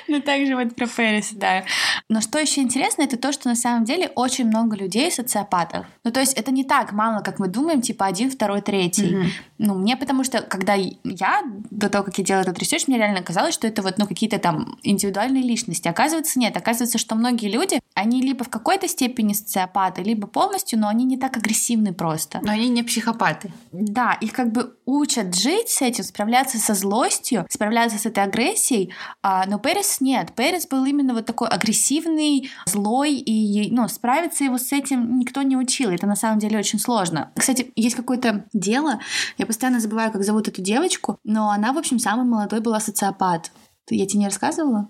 [0.08, 1.64] Ну, также вот про Пэриса, да.
[2.08, 5.86] Но что еще интересно, это то, что на самом деле очень много людей социопатов.
[6.04, 9.14] Ну, то есть это не так мало, как мы думаем, типа один, второй, третий.
[9.14, 9.30] Мгм.
[9.58, 13.22] Ну, мне потому что, когда я, до того, как я делала этот research, мне реально
[13.22, 15.88] казалось, что это вот, ну, какие-то там индивидуальные личности.
[15.88, 16.56] Оказывается, нет.
[16.56, 21.16] Оказывается, что многие люди, они либо в какой-то степени социопаты, либо полностью, но они не
[21.16, 22.40] так агрессивны просто.
[22.42, 23.52] Но они не психопаты.
[23.72, 28.92] Да, их как бы учат жить с этим, справляться со злостью, справляться с этой агрессией,
[29.22, 30.32] а, но Перес нет.
[30.34, 35.56] Перес был именно вот такой агрессивный, злой, и ну, справиться его с этим никто не
[35.56, 35.90] учил.
[35.90, 37.32] Это на самом деле очень сложно.
[37.36, 39.00] Кстати, есть какое-то дело,
[39.38, 43.50] я постоянно забываю, как зовут эту девочку, но она, в общем, самый молодой была социопат.
[43.90, 44.88] Я тебе не рассказывала?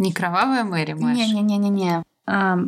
[0.00, 1.16] Не кровавая Мэри, Маш.
[1.16, 2.02] Не-не-не-не-не.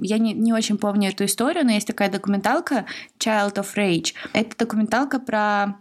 [0.03, 2.87] Я не, не очень помню эту историю, но есть такая документалка
[3.19, 4.15] Child of Rage.
[4.33, 5.77] Это документалка про...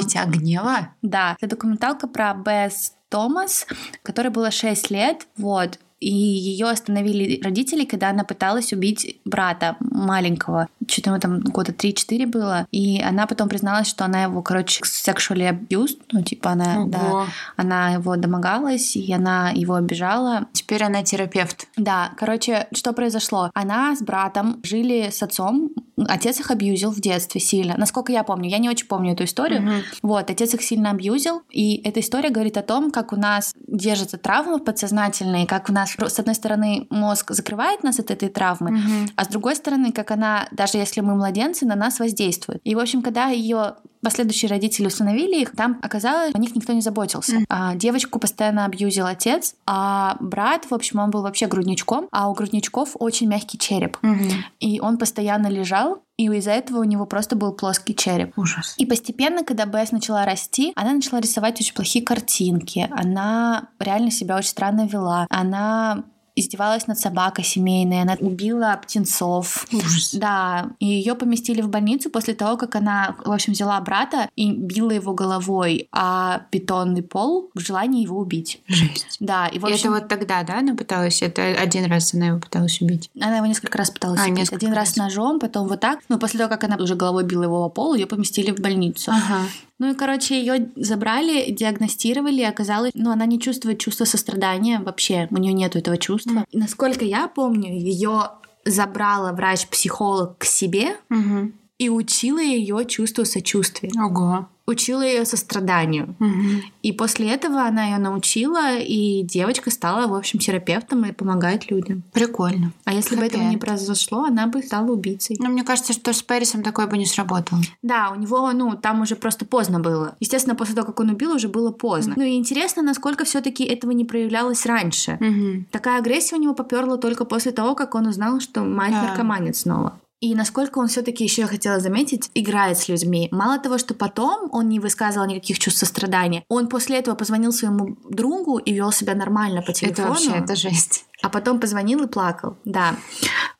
[0.00, 0.94] Дитя гнева?
[1.02, 3.66] да, это документалка про Бесс Томас,
[4.02, 5.78] которой было 6 лет, вот.
[6.00, 10.68] И ее остановили родители, когда она пыталась убить брата маленького.
[10.86, 12.66] Что-то ему там года 3-4 было.
[12.70, 16.00] И она потом призналась, что она его, короче, sexually abused.
[16.12, 17.26] Ну, типа она, да, Ого.
[17.56, 20.46] она его домогалась, и она его обижала.
[20.52, 21.66] Теперь она терапевт.
[21.76, 23.50] Да, короче, что произошло?
[23.54, 25.70] Она с братом жили с отцом.
[25.96, 27.74] Отец их абьюзил в детстве сильно.
[27.76, 29.62] Насколько я помню, я не очень помню эту историю.
[29.62, 29.82] Мгм.
[30.02, 34.16] Вот, отец их сильно абьюзил, и эта история говорит о том, как у нас держатся
[34.16, 39.08] травмы подсознательные, как у нас, с одной стороны, мозг закрывает нас от этой травмы, Мгм.
[39.16, 42.60] а с другой стороны, как она, даже если мы младенцы, на нас воздействует.
[42.64, 46.80] И, в общем, когда ее последующие родители установили их, там оказалось, о них никто не
[46.80, 47.38] заботился.
[47.48, 52.34] А, девочку постоянно абьюзил отец, а брат, в общем, он был вообще грудничком, а у
[52.34, 53.98] грудничков очень мягкий череп.
[54.02, 54.44] Мгм.
[54.60, 58.36] И он постоянно лежал, и из-за этого у него просто был плоский череп.
[58.36, 58.74] Ужас.
[58.76, 62.88] И постепенно, когда Бесс начала расти, она начала рисовать очень плохие картинки.
[62.90, 65.26] Она реально себя очень странно вела.
[65.30, 66.04] Она
[66.38, 69.66] издевалась над собакой семейной, она убила птенцов.
[69.72, 70.14] Ужас.
[70.14, 74.52] Да, и ее поместили в больницу после того, как она, в общем, взяла брата и
[74.52, 78.60] била его головой, а бетонный пол в желании его убить.
[78.66, 79.16] Жесть.
[79.20, 81.22] Да, и в И общем, это вот тогда, да, она пыталась?
[81.22, 83.10] Это один раз она его пыталась убить.
[83.20, 84.52] Она его несколько раз пыталась А, убить.
[84.52, 84.96] Один раз раз.
[84.96, 86.00] ножом, потом вот так.
[86.08, 89.10] Но после того, как она уже головой била его по полу, ее поместили в больницу.
[89.10, 89.42] Ага.
[89.78, 95.28] Ну и, короче, ее забрали, диагностировали, и оказалось, ну, она не чувствует чувства сострадания вообще,
[95.30, 96.44] у нее нету этого чувства.
[96.50, 98.30] И насколько я помню, ее
[98.64, 101.54] забрала врач-психолог к себе Мгм.
[101.78, 104.48] и учила ее чувству сочувствия, Ого.
[104.68, 106.14] Учила ее состраданию.
[106.18, 106.62] Мгм.
[106.82, 112.02] И после этого она ее научила, и девочка стала, в общем, терапевтом и помогает людям.
[112.12, 112.72] Прикольно.
[112.84, 115.36] А если бы этого не произошло, она бы стала убийцей.
[115.40, 117.62] Но мне кажется, что с Пэрисом такое бы не сработало.
[117.82, 120.16] Да, у него, ну, там уже просто поздно было.
[120.20, 122.14] Естественно, после того, как он убил, уже было поздно.
[122.16, 125.16] Ну и интересно, насколько все-таки этого не проявлялось раньше.
[125.20, 125.66] Мгм.
[125.70, 129.98] Такая агрессия у него поперла только после того, как он узнал, что мать наркоманит снова.
[130.20, 133.28] И насколько он все-таки еще я хотела заметить, играет с людьми.
[133.30, 137.96] Мало того, что потом он не высказывал никаких чувств сострадания, он после этого позвонил своему
[138.10, 140.08] другу и вел себя нормально по Это телефону.
[140.08, 141.04] вообще, это жесть.
[141.22, 142.96] А потом позвонил и плакал, да.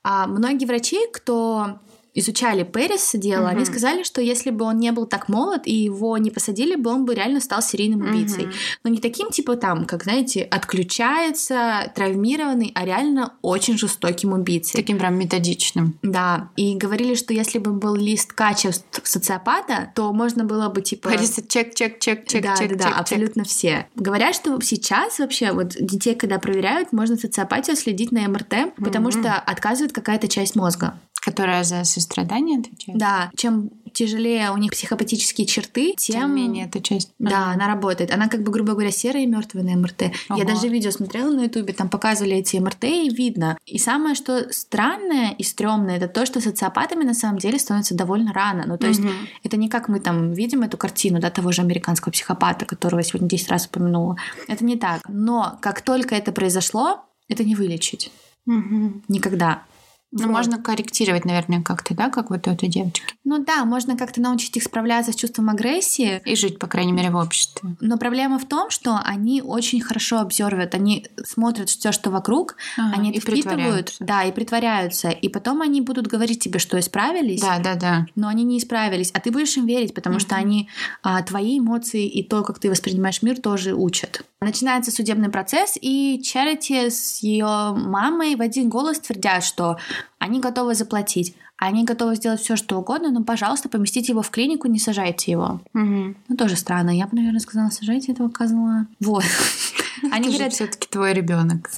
[0.03, 1.79] А многие врачи, кто
[2.15, 3.57] изучали Пэрис дело, Мгм.
[3.57, 6.91] они сказали, что если бы он не был так молод и его не посадили бы,
[6.91, 8.47] он бы реально стал серийным убийцей.
[8.47, 8.53] Мгм.
[8.85, 14.81] Но не таким, типа там, как, знаете, отключается, травмированный, а реально очень жестоким убийцей.
[14.81, 15.99] Таким прям методичным.
[16.03, 21.09] Да, и говорили, что если бы был лист качеств социопата, то можно было бы, типа...
[21.11, 23.01] Говорится, чек, чек, чек, чек, да, чек, да, да, чек, чек.
[23.01, 23.87] абсолютно все.
[23.95, 29.21] Говорят, что сейчас вообще вот детей, когда проверяют, можно социопатию следить на МРТ, потому Мгм.
[29.21, 30.99] что отказывает какая-то часть мозга.
[31.31, 32.99] Которая за сострадание отвечает?
[32.99, 37.11] Да, чем тяжелее у них психопатические черты, тем, Тем менее эта часть.
[37.19, 38.13] Да, она работает.
[38.13, 40.03] Она, как бы, грубо говоря, серая и мертвая на МРТ.
[40.31, 40.39] Ого.
[40.39, 43.59] Я даже видео смотрела на Ютубе, там показывали эти МРТ, и видно.
[43.67, 48.33] И самое, что странное и стрёмное, это то, что социопатами на самом деле становятся довольно
[48.33, 48.65] рано.
[48.67, 49.13] Ну, то есть Мгм.
[49.43, 53.05] это не как мы там видим эту картину, да, того же американского психопата, которого я
[53.05, 54.17] сегодня 10 раз упомянула.
[54.47, 55.03] Это не так.
[55.09, 58.11] Но как только это произошло, это не вылечить.
[58.47, 59.03] Мгм.
[59.09, 59.63] Никогда.
[60.11, 60.33] Ну, Вот.
[60.33, 63.03] можно корректировать, наверное, как-то, да, как вот у этой девочки.
[63.25, 67.11] Ну да, можно как-то научить их справляться с чувством агрессии, И жить, по крайней мере,
[67.11, 67.77] в обществе.
[67.81, 73.11] Но проблема в том, что они очень хорошо обзорвают, они смотрят все, что вокруг, они
[73.11, 75.11] А, и это впитывают, да, и притворяются.
[75.11, 78.07] И потом они будут говорить тебе, что исправились, Да, да, да.
[78.15, 79.11] но они не исправились.
[79.13, 80.45] А ты будешь им верить, потому что Мгм.
[80.45, 80.69] они
[81.03, 84.23] а, твои эмоции и то, как ты воспринимаешь мир, тоже учат.
[84.41, 89.79] Начинается судебный процесс, и Чарити с ее мамой в один голос твердят, что
[90.19, 91.35] они готовы заплатить.
[91.57, 95.61] Они готовы сделать все, что угодно, но, пожалуйста, поместите его в клинику, не сажайте его.
[95.73, 96.17] Мгм.
[96.29, 96.91] Ну, тоже странно.
[96.91, 98.87] Я бы, наверное, сказала, сажайте этого козла.
[99.01, 99.25] Вот.
[100.13, 101.71] Они говорят, все-таки твой ребенок.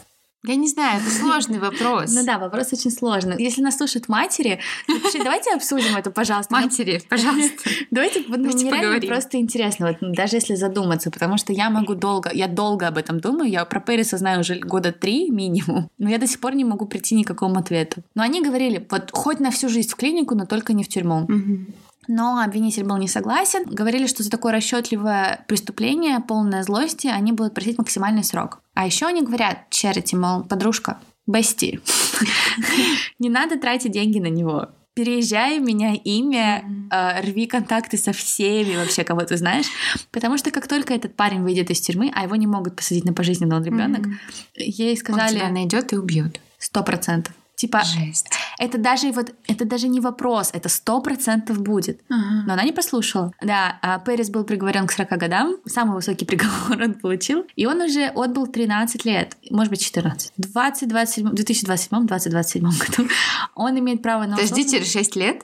[0.46, 2.14] Я не знаю, это сложный вопрос.
[2.14, 3.36] ну да, вопрос очень сложный.
[3.38, 6.54] Если нас слушают матери, напиши, давайте обсудим это, пожалуйста.
[6.54, 7.70] Ну, Матери, пожалуйста.
[7.90, 9.08] Давайте, ну, Давайте мне поговорим.
[9.08, 12.96] просто интересно, вот, ну, даже если задуматься, потому что я могу долго, я долго об
[12.96, 16.54] этом думаю, я про Пэриса знаю уже года три минимум, но я до сих пор
[16.54, 18.02] не могу прийти ни к какому ответу.
[18.14, 21.26] Но они говорили, вот хоть на всю жизнь в клинику, но только не в тюрьму.
[22.08, 23.64] Но обвинитель был не согласен.
[23.66, 28.62] Говорили, что за такое расчетливое преступление, полное злости, они будут просить максимальный срок.
[28.80, 31.80] А еще они говорят, Черити, мол, подружка, Бести,
[33.18, 34.70] не надо тратить деньги на него.
[34.94, 39.66] Переезжай, меняй имя, э, рви контакты со всеми вообще, кого ты знаешь.
[40.10, 43.12] Потому что как только этот парень выйдет из тюрьмы, а его не могут посадить на
[43.12, 44.06] пожизненно, он ребенок,
[44.56, 46.40] ей Он тебя сказали найдет и убьет.
[46.58, 47.34] сто процентов.
[47.60, 48.26] Типа, Жесть.
[48.58, 52.00] это даже вот, это даже не вопрос, это сто процентов будет.
[52.08, 52.44] Ага.
[52.46, 53.32] Но она не послушала.
[53.42, 55.56] Да, а Пэрис был приговорен к 40 годам.
[55.66, 57.44] Самый высокий приговор он получил.
[57.56, 59.36] И он уже отбыл 13 лет.
[59.50, 60.32] Может быть, 14.
[60.38, 63.10] В 2027, 2027-2027 году
[63.54, 65.42] он имеет право на Подождите, условное- 6 лет?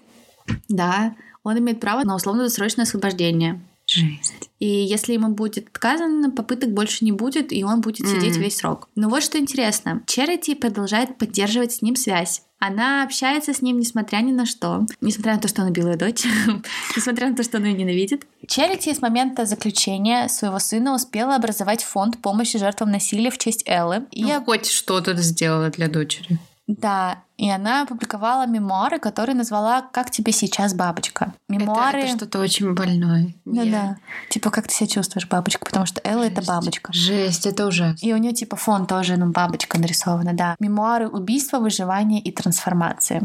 [0.71, 3.61] Да, он имеет право на условно-досрочное освобождение.
[3.87, 4.51] Жесть.
[4.59, 8.43] И если ему будет отказано, попыток больше не будет, и он будет сидеть Мгм.
[8.43, 8.89] весь срок.
[8.97, 10.03] Но вот что интересно.
[10.07, 12.43] Черити продолжает поддерживать с ним связь.
[12.59, 14.87] Она общается с ним, несмотря ни на что.
[15.01, 16.25] Несмотря на то, что она белая дочь.
[16.97, 18.27] несмотря на то, что она ее ненавидит.
[18.49, 24.07] Черити с момента заключения своего сына успела образовать фонд помощи жертвам насилия в честь Эллы.
[24.11, 26.39] И Ну, хоть что-то сделала для дочери.
[26.67, 31.35] Да, и она опубликовала мемуары, которые назвала «Как тебе сейчас, бабочка?».
[31.49, 31.99] Мемуары...
[32.01, 33.35] Это, это что-то очень больное.
[33.45, 33.97] Ну Я- да.
[34.31, 35.65] Типа, как ты себя чувствуешь, бабочка?
[35.65, 36.93] Потому что Элла— это бабочка.
[36.93, 37.99] Жесть, это ужасно.
[38.07, 40.57] И у нее типа фон тоже, ну, бабочка нарисована, да.
[40.61, 43.23] Мемуары убийства, выживания и трансформации.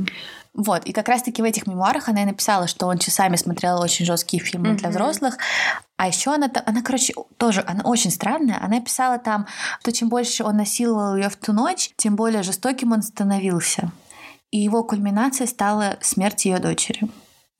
[0.54, 4.06] Вот, и как раз-таки в этих мемуарах она и написала, что он часами смотрел очень
[4.06, 4.97] жесткие фильмы для Мгм.
[4.97, 5.38] взрослых.
[5.95, 8.60] А еще она, она, короче, тоже, она очень странная.
[8.62, 9.45] Она писала там,
[9.80, 13.91] что чем больше он насиловал ее в ту ночь, тем более жестоким он становился.
[14.51, 17.09] И его кульминацией стала смерть ее дочери.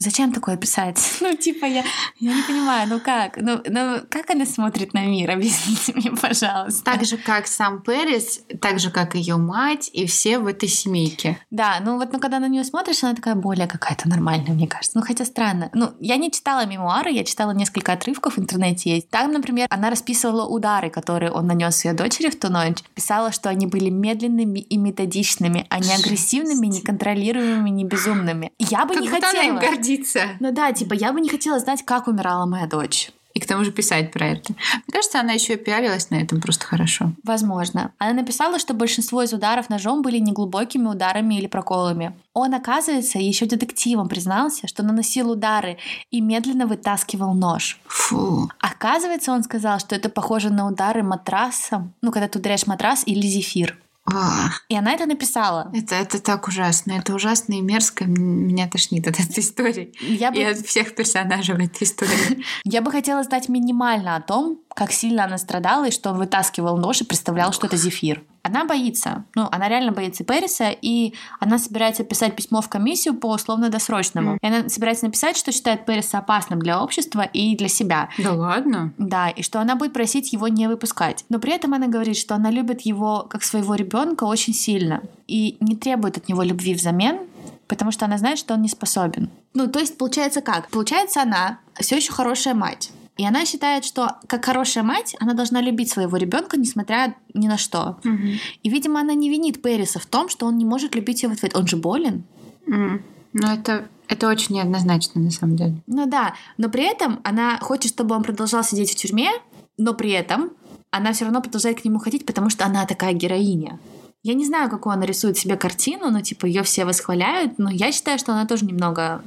[0.02, 1.00] Зачем такое писать?
[1.22, 1.84] Ну, типа, я,
[2.20, 3.38] я не понимаю, ну как?
[3.38, 5.30] Ну, ну, как она смотрит на мир?
[5.32, 6.84] Объясните мне, пожалуйста.
[6.84, 11.38] Так же, как сам Перес, так же, как ее мать и все в этой семейке.
[11.52, 14.98] Да, ну вот, ну когда на нее смотришь, она такая более какая-то нормальная, мне кажется.
[14.98, 15.70] Ну хотя странно.
[15.74, 19.10] Ну, я не читала мемуары, я читала несколько отрывков в интернете есть.
[19.10, 22.80] Там, например, она расписывала удары, которые он нанес ее дочери в ту ночь.
[22.96, 28.52] Писала, что они были медленными и методичными, а не агрессивными, неконтролируемыми, не безумными.
[28.58, 29.60] Я бы Как не хотела.
[29.92, 30.22] Гордится.
[30.40, 33.12] Ну да, типа, я бы не хотела знать, как умирала моя дочь.
[33.34, 34.52] И к тому же писать про это.
[34.52, 37.14] Мне кажется, она еще и пиарилась на этом просто хорошо.
[37.24, 37.94] Возможно.
[37.98, 42.14] Она написала, что большинство из ударов ножом были неглубокими ударами или проколами.
[42.34, 45.78] Он, оказывается, еще детективом признался, что наносил удары
[46.10, 47.80] и медленно вытаскивал нож.
[47.86, 48.50] Фу.
[48.60, 53.26] Оказывается, он сказал, что это похоже на удары матрасом, ну, когда ты ударяешь матрас или
[53.26, 53.78] зефир.
[54.06, 55.72] А, И она это написала.
[55.74, 56.94] Это, это так ужасно.
[56.94, 58.06] Это ужасно и мерзко.
[58.06, 59.94] Меня тошнит от этой истории.
[60.02, 62.44] Я И бы, от всех персонажей в этой истории.
[62.64, 66.78] я бы хотела знать минимально о том, как сильно она страдала, и что он вытаскивал
[66.78, 68.24] нож и представлял, что это зефир.
[68.44, 69.26] Она боится.
[69.36, 74.38] Ну, она реально боится Периса, и она собирается писать письмо в комиссию по условно-досрочному.
[74.42, 78.10] И она собирается написать, что считает Периса опасным для общества и для себя.
[78.18, 78.94] Да ладно?
[78.98, 81.26] Да, и что она будет просить его не выпускать.
[81.30, 85.58] Но при этом она говорит, что она любит его как своего ребенка очень сильно и
[85.60, 87.20] не требует от него любви взамен,
[87.68, 89.30] потому что она знает, что он не способен.
[89.54, 90.70] Ну, то есть получается как?
[90.70, 92.92] Получается, она все еще хорошая мать.
[93.18, 97.58] И она считает, что как хорошая мать, она должна любить своего ребенка, несмотря ни на
[97.58, 98.00] что.
[98.04, 98.28] Угу.
[98.64, 101.34] И, видимо, она не винит Периса в том, что он не может любить ее в
[101.34, 101.56] ответ.
[101.56, 102.24] Он же болен.
[102.68, 103.02] Mm.
[103.34, 105.76] Ну, это, это очень неоднозначно, на самом деле.
[105.88, 109.30] Ну да, но при этом она хочет, чтобы он продолжал сидеть в тюрьме,
[109.78, 110.52] но при этом
[110.90, 113.80] она все равно продолжает к нему ходить, потому что она такая героиня.
[114.24, 117.92] Я не знаю, какую она рисует себе картину, но типа ее все восхваляют, но я
[117.92, 119.24] считаю, что она тоже немного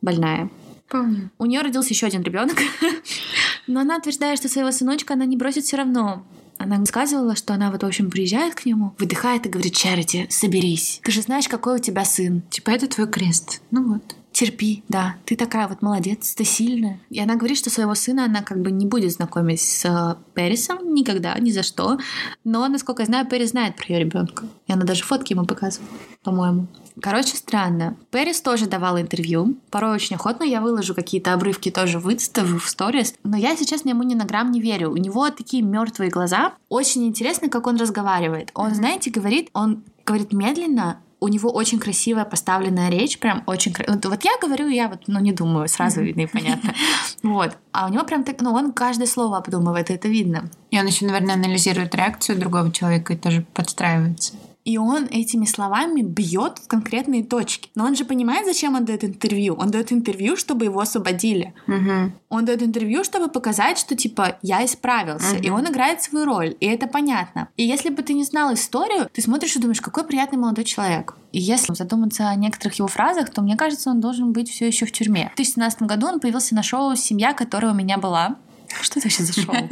[0.00, 0.48] больная.
[0.86, 1.30] Вполне.
[1.38, 2.56] У нее родился еще один ребенок,
[3.68, 6.24] но она утверждает, что своего сыночка она не бросит все равно.
[6.58, 11.00] Она сказывала, что она вот, в общем, приезжает к нему, выдыхает и говорит, Чарити, соберись.
[11.04, 12.42] Ты же знаешь, какой у тебя сын.
[12.50, 13.60] Типа, это твой крест.
[13.70, 14.16] Ну вот.
[14.38, 15.16] Терпи, да.
[15.24, 17.00] Ты такая вот молодец, ты сильная.
[17.10, 20.94] И она говорит, что своего сына она как бы не будет знакомить с э, Перисом
[20.94, 21.98] никогда, ни за что.
[22.44, 24.44] Но, насколько я знаю, Перис знает про ее ребенка.
[24.68, 25.90] И она даже фотки ему показывала,
[26.22, 26.68] по-моему.
[27.02, 27.96] Короче, странно.
[28.12, 29.56] Перес тоже давал интервью.
[29.70, 33.14] Порой очень охотно я выложу какие-то обрывки тоже в инста, в сторис.
[33.24, 34.92] Но я, если честно, ему ни на грамм не верю.
[34.92, 36.54] У него такие мертвые глаза.
[36.68, 38.52] Очень интересно, как он разговаривает.
[38.54, 44.00] Он, знаете, говорит, он говорит медленно, у него очень красивая поставленная речь, прям очень красивая.
[44.02, 46.74] Вот я говорю, я вот, ну, не думаю, сразу видно и понятно.
[47.22, 47.56] Вот.
[47.72, 50.50] А у него прям так, ну, он каждое слово обдумывает, это видно.
[50.70, 54.34] И он еще, наверное, анализирует реакцию другого человека и тоже подстраивается.
[54.68, 57.70] И он этими словами бьет в конкретные точки.
[57.74, 59.54] Но он же понимает, зачем он дает интервью.
[59.54, 61.54] Он дает интервью, чтобы его освободили.
[61.66, 62.12] Угу.
[62.28, 65.36] Он дает интервью, чтобы показать, что типа я исправился.
[65.36, 65.42] Мгм.
[65.42, 66.54] И он играет свою роль.
[66.60, 67.48] И это понятно.
[67.56, 71.14] И если бы ты не знал историю, ты смотришь и думаешь, какой приятный молодой человек.
[71.32, 74.84] И если задуматься о некоторых его фразах, то мне кажется, он должен быть все еще
[74.84, 75.30] в тюрьме.
[75.32, 78.36] В 2017 году он появился на шоу «Семья, которая у меня была».
[78.80, 79.54] Что это вообще за шоу?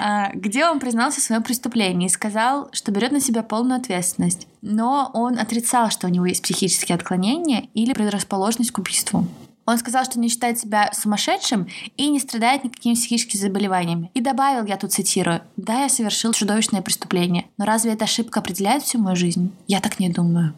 [0.00, 4.46] А, Где он признался в своем преступлении и сказал, что берет на себя полную ответственность.
[4.62, 9.26] Но он отрицал, что у него есть психические отклонения или предрасположенность к убийству.
[9.66, 11.68] Он сказал, что не считает себя сумасшедшим
[11.98, 14.10] и не страдает никакими психическими заболеваниями.
[14.14, 18.82] И добавил, я тут цитирую, «Да, я совершил чудовищное преступление, но разве эта ошибка определяет
[18.82, 19.52] всю мою жизнь?
[19.66, 20.54] Я так не думаю».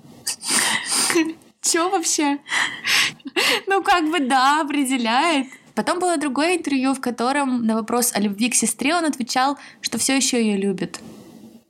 [1.63, 2.39] Чё вообще?
[3.67, 5.47] Ну, как бы да, определяет.
[5.81, 9.97] Потом было другое интервью, в котором на вопрос о любви к сестре он отвечал, что
[9.97, 11.01] все еще ее любит.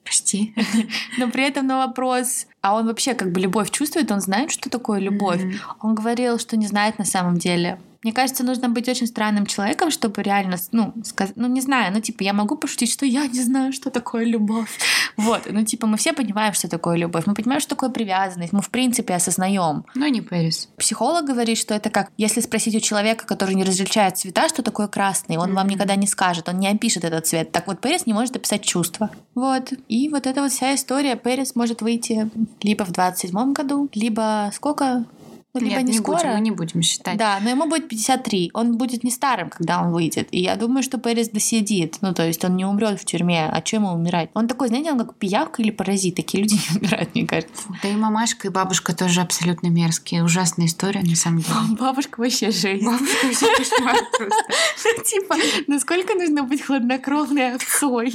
[0.03, 0.53] Прости.
[1.19, 4.69] Но при этом на вопрос, а он вообще как бы любовь чувствует, он знает, что
[4.69, 5.41] такое любовь.
[5.41, 5.55] Мгм.
[5.81, 7.79] Он говорил, что не знает на самом деле.
[8.03, 12.01] Мне кажется, нужно быть очень странным человеком, чтобы реально, ну, сказать, ну, не знаю, ну,
[12.01, 14.79] типа, я могу пошутить, что я не знаю, что такое любовь.
[15.17, 18.63] Вот, ну, типа, мы все понимаем, что такое любовь, мы понимаем, что такое привязанность, мы,
[18.63, 19.85] в принципе, осознаем.
[19.95, 20.71] Но не Пэрис.
[20.79, 24.89] Психолог говорит, что это как, если спросить у человека, который не различает цвета, что такое
[24.89, 25.75] красный, он вам Мгм.
[25.75, 27.53] никогда не скажет, он не опишет этот цвет.
[27.53, 29.11] Так вот, Пэрис не может описать чувства.
[29.35, 29.73] Вот.
[29.89, 31.17] И вот эта вот вся история.
[31.17, 32.31] Пэрис может выйти
[32.63, 35.05] либо в 27 году, либо сколько?
[35.53, 36.19] Ну, либо Нет, не, не скоро.
[36.19, 37.17] будем, мы не будем считать.
[37.17, 38.53] Да, но ему будет 53.
[38.55, 40.29] Он будет не старым, когда он выйдет.
[40.31, 41.97] И я думаю, что Пэрис досидит.
[42.03, 43.49] Ну, то есть он не умрет в тюрьме.
[43.51, 44.31] А чем ему умирать?
[44.35, 46.15] Он такой, знаете, он как пиявка или паразит.
[46.15, 47.65] Такие люди не умирают, мне кажется.
[47.83, 50.23] Да и мамашка, и бабушка тоже абсолютно мерзкие.
[50.23, 51.55] Ужасная история, на самом деле.
[51.81, 52.85] Бабушка вообще жесть.
[52.85, 54.45] Бабушка вообще кошмар просто.
[54.97, 55.35] Ну, Типа,
[55.67, 58.13] насколько нужно быть хладнокровной овцой?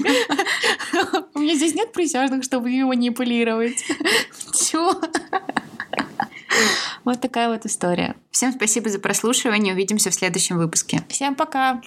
[1.33, 3.83] У меня здесь нет присяжных, чтобы ее манипулировать.
[4.53, 5.01] Чё?
[7.03, 8.15] Вот такая вот история.
[8.31, 9.73] Всем спасибо за прослушивание.
[9.73, 11.03] Увидимся в следующем выпуске.
[11.09, 11.81] Всем пока!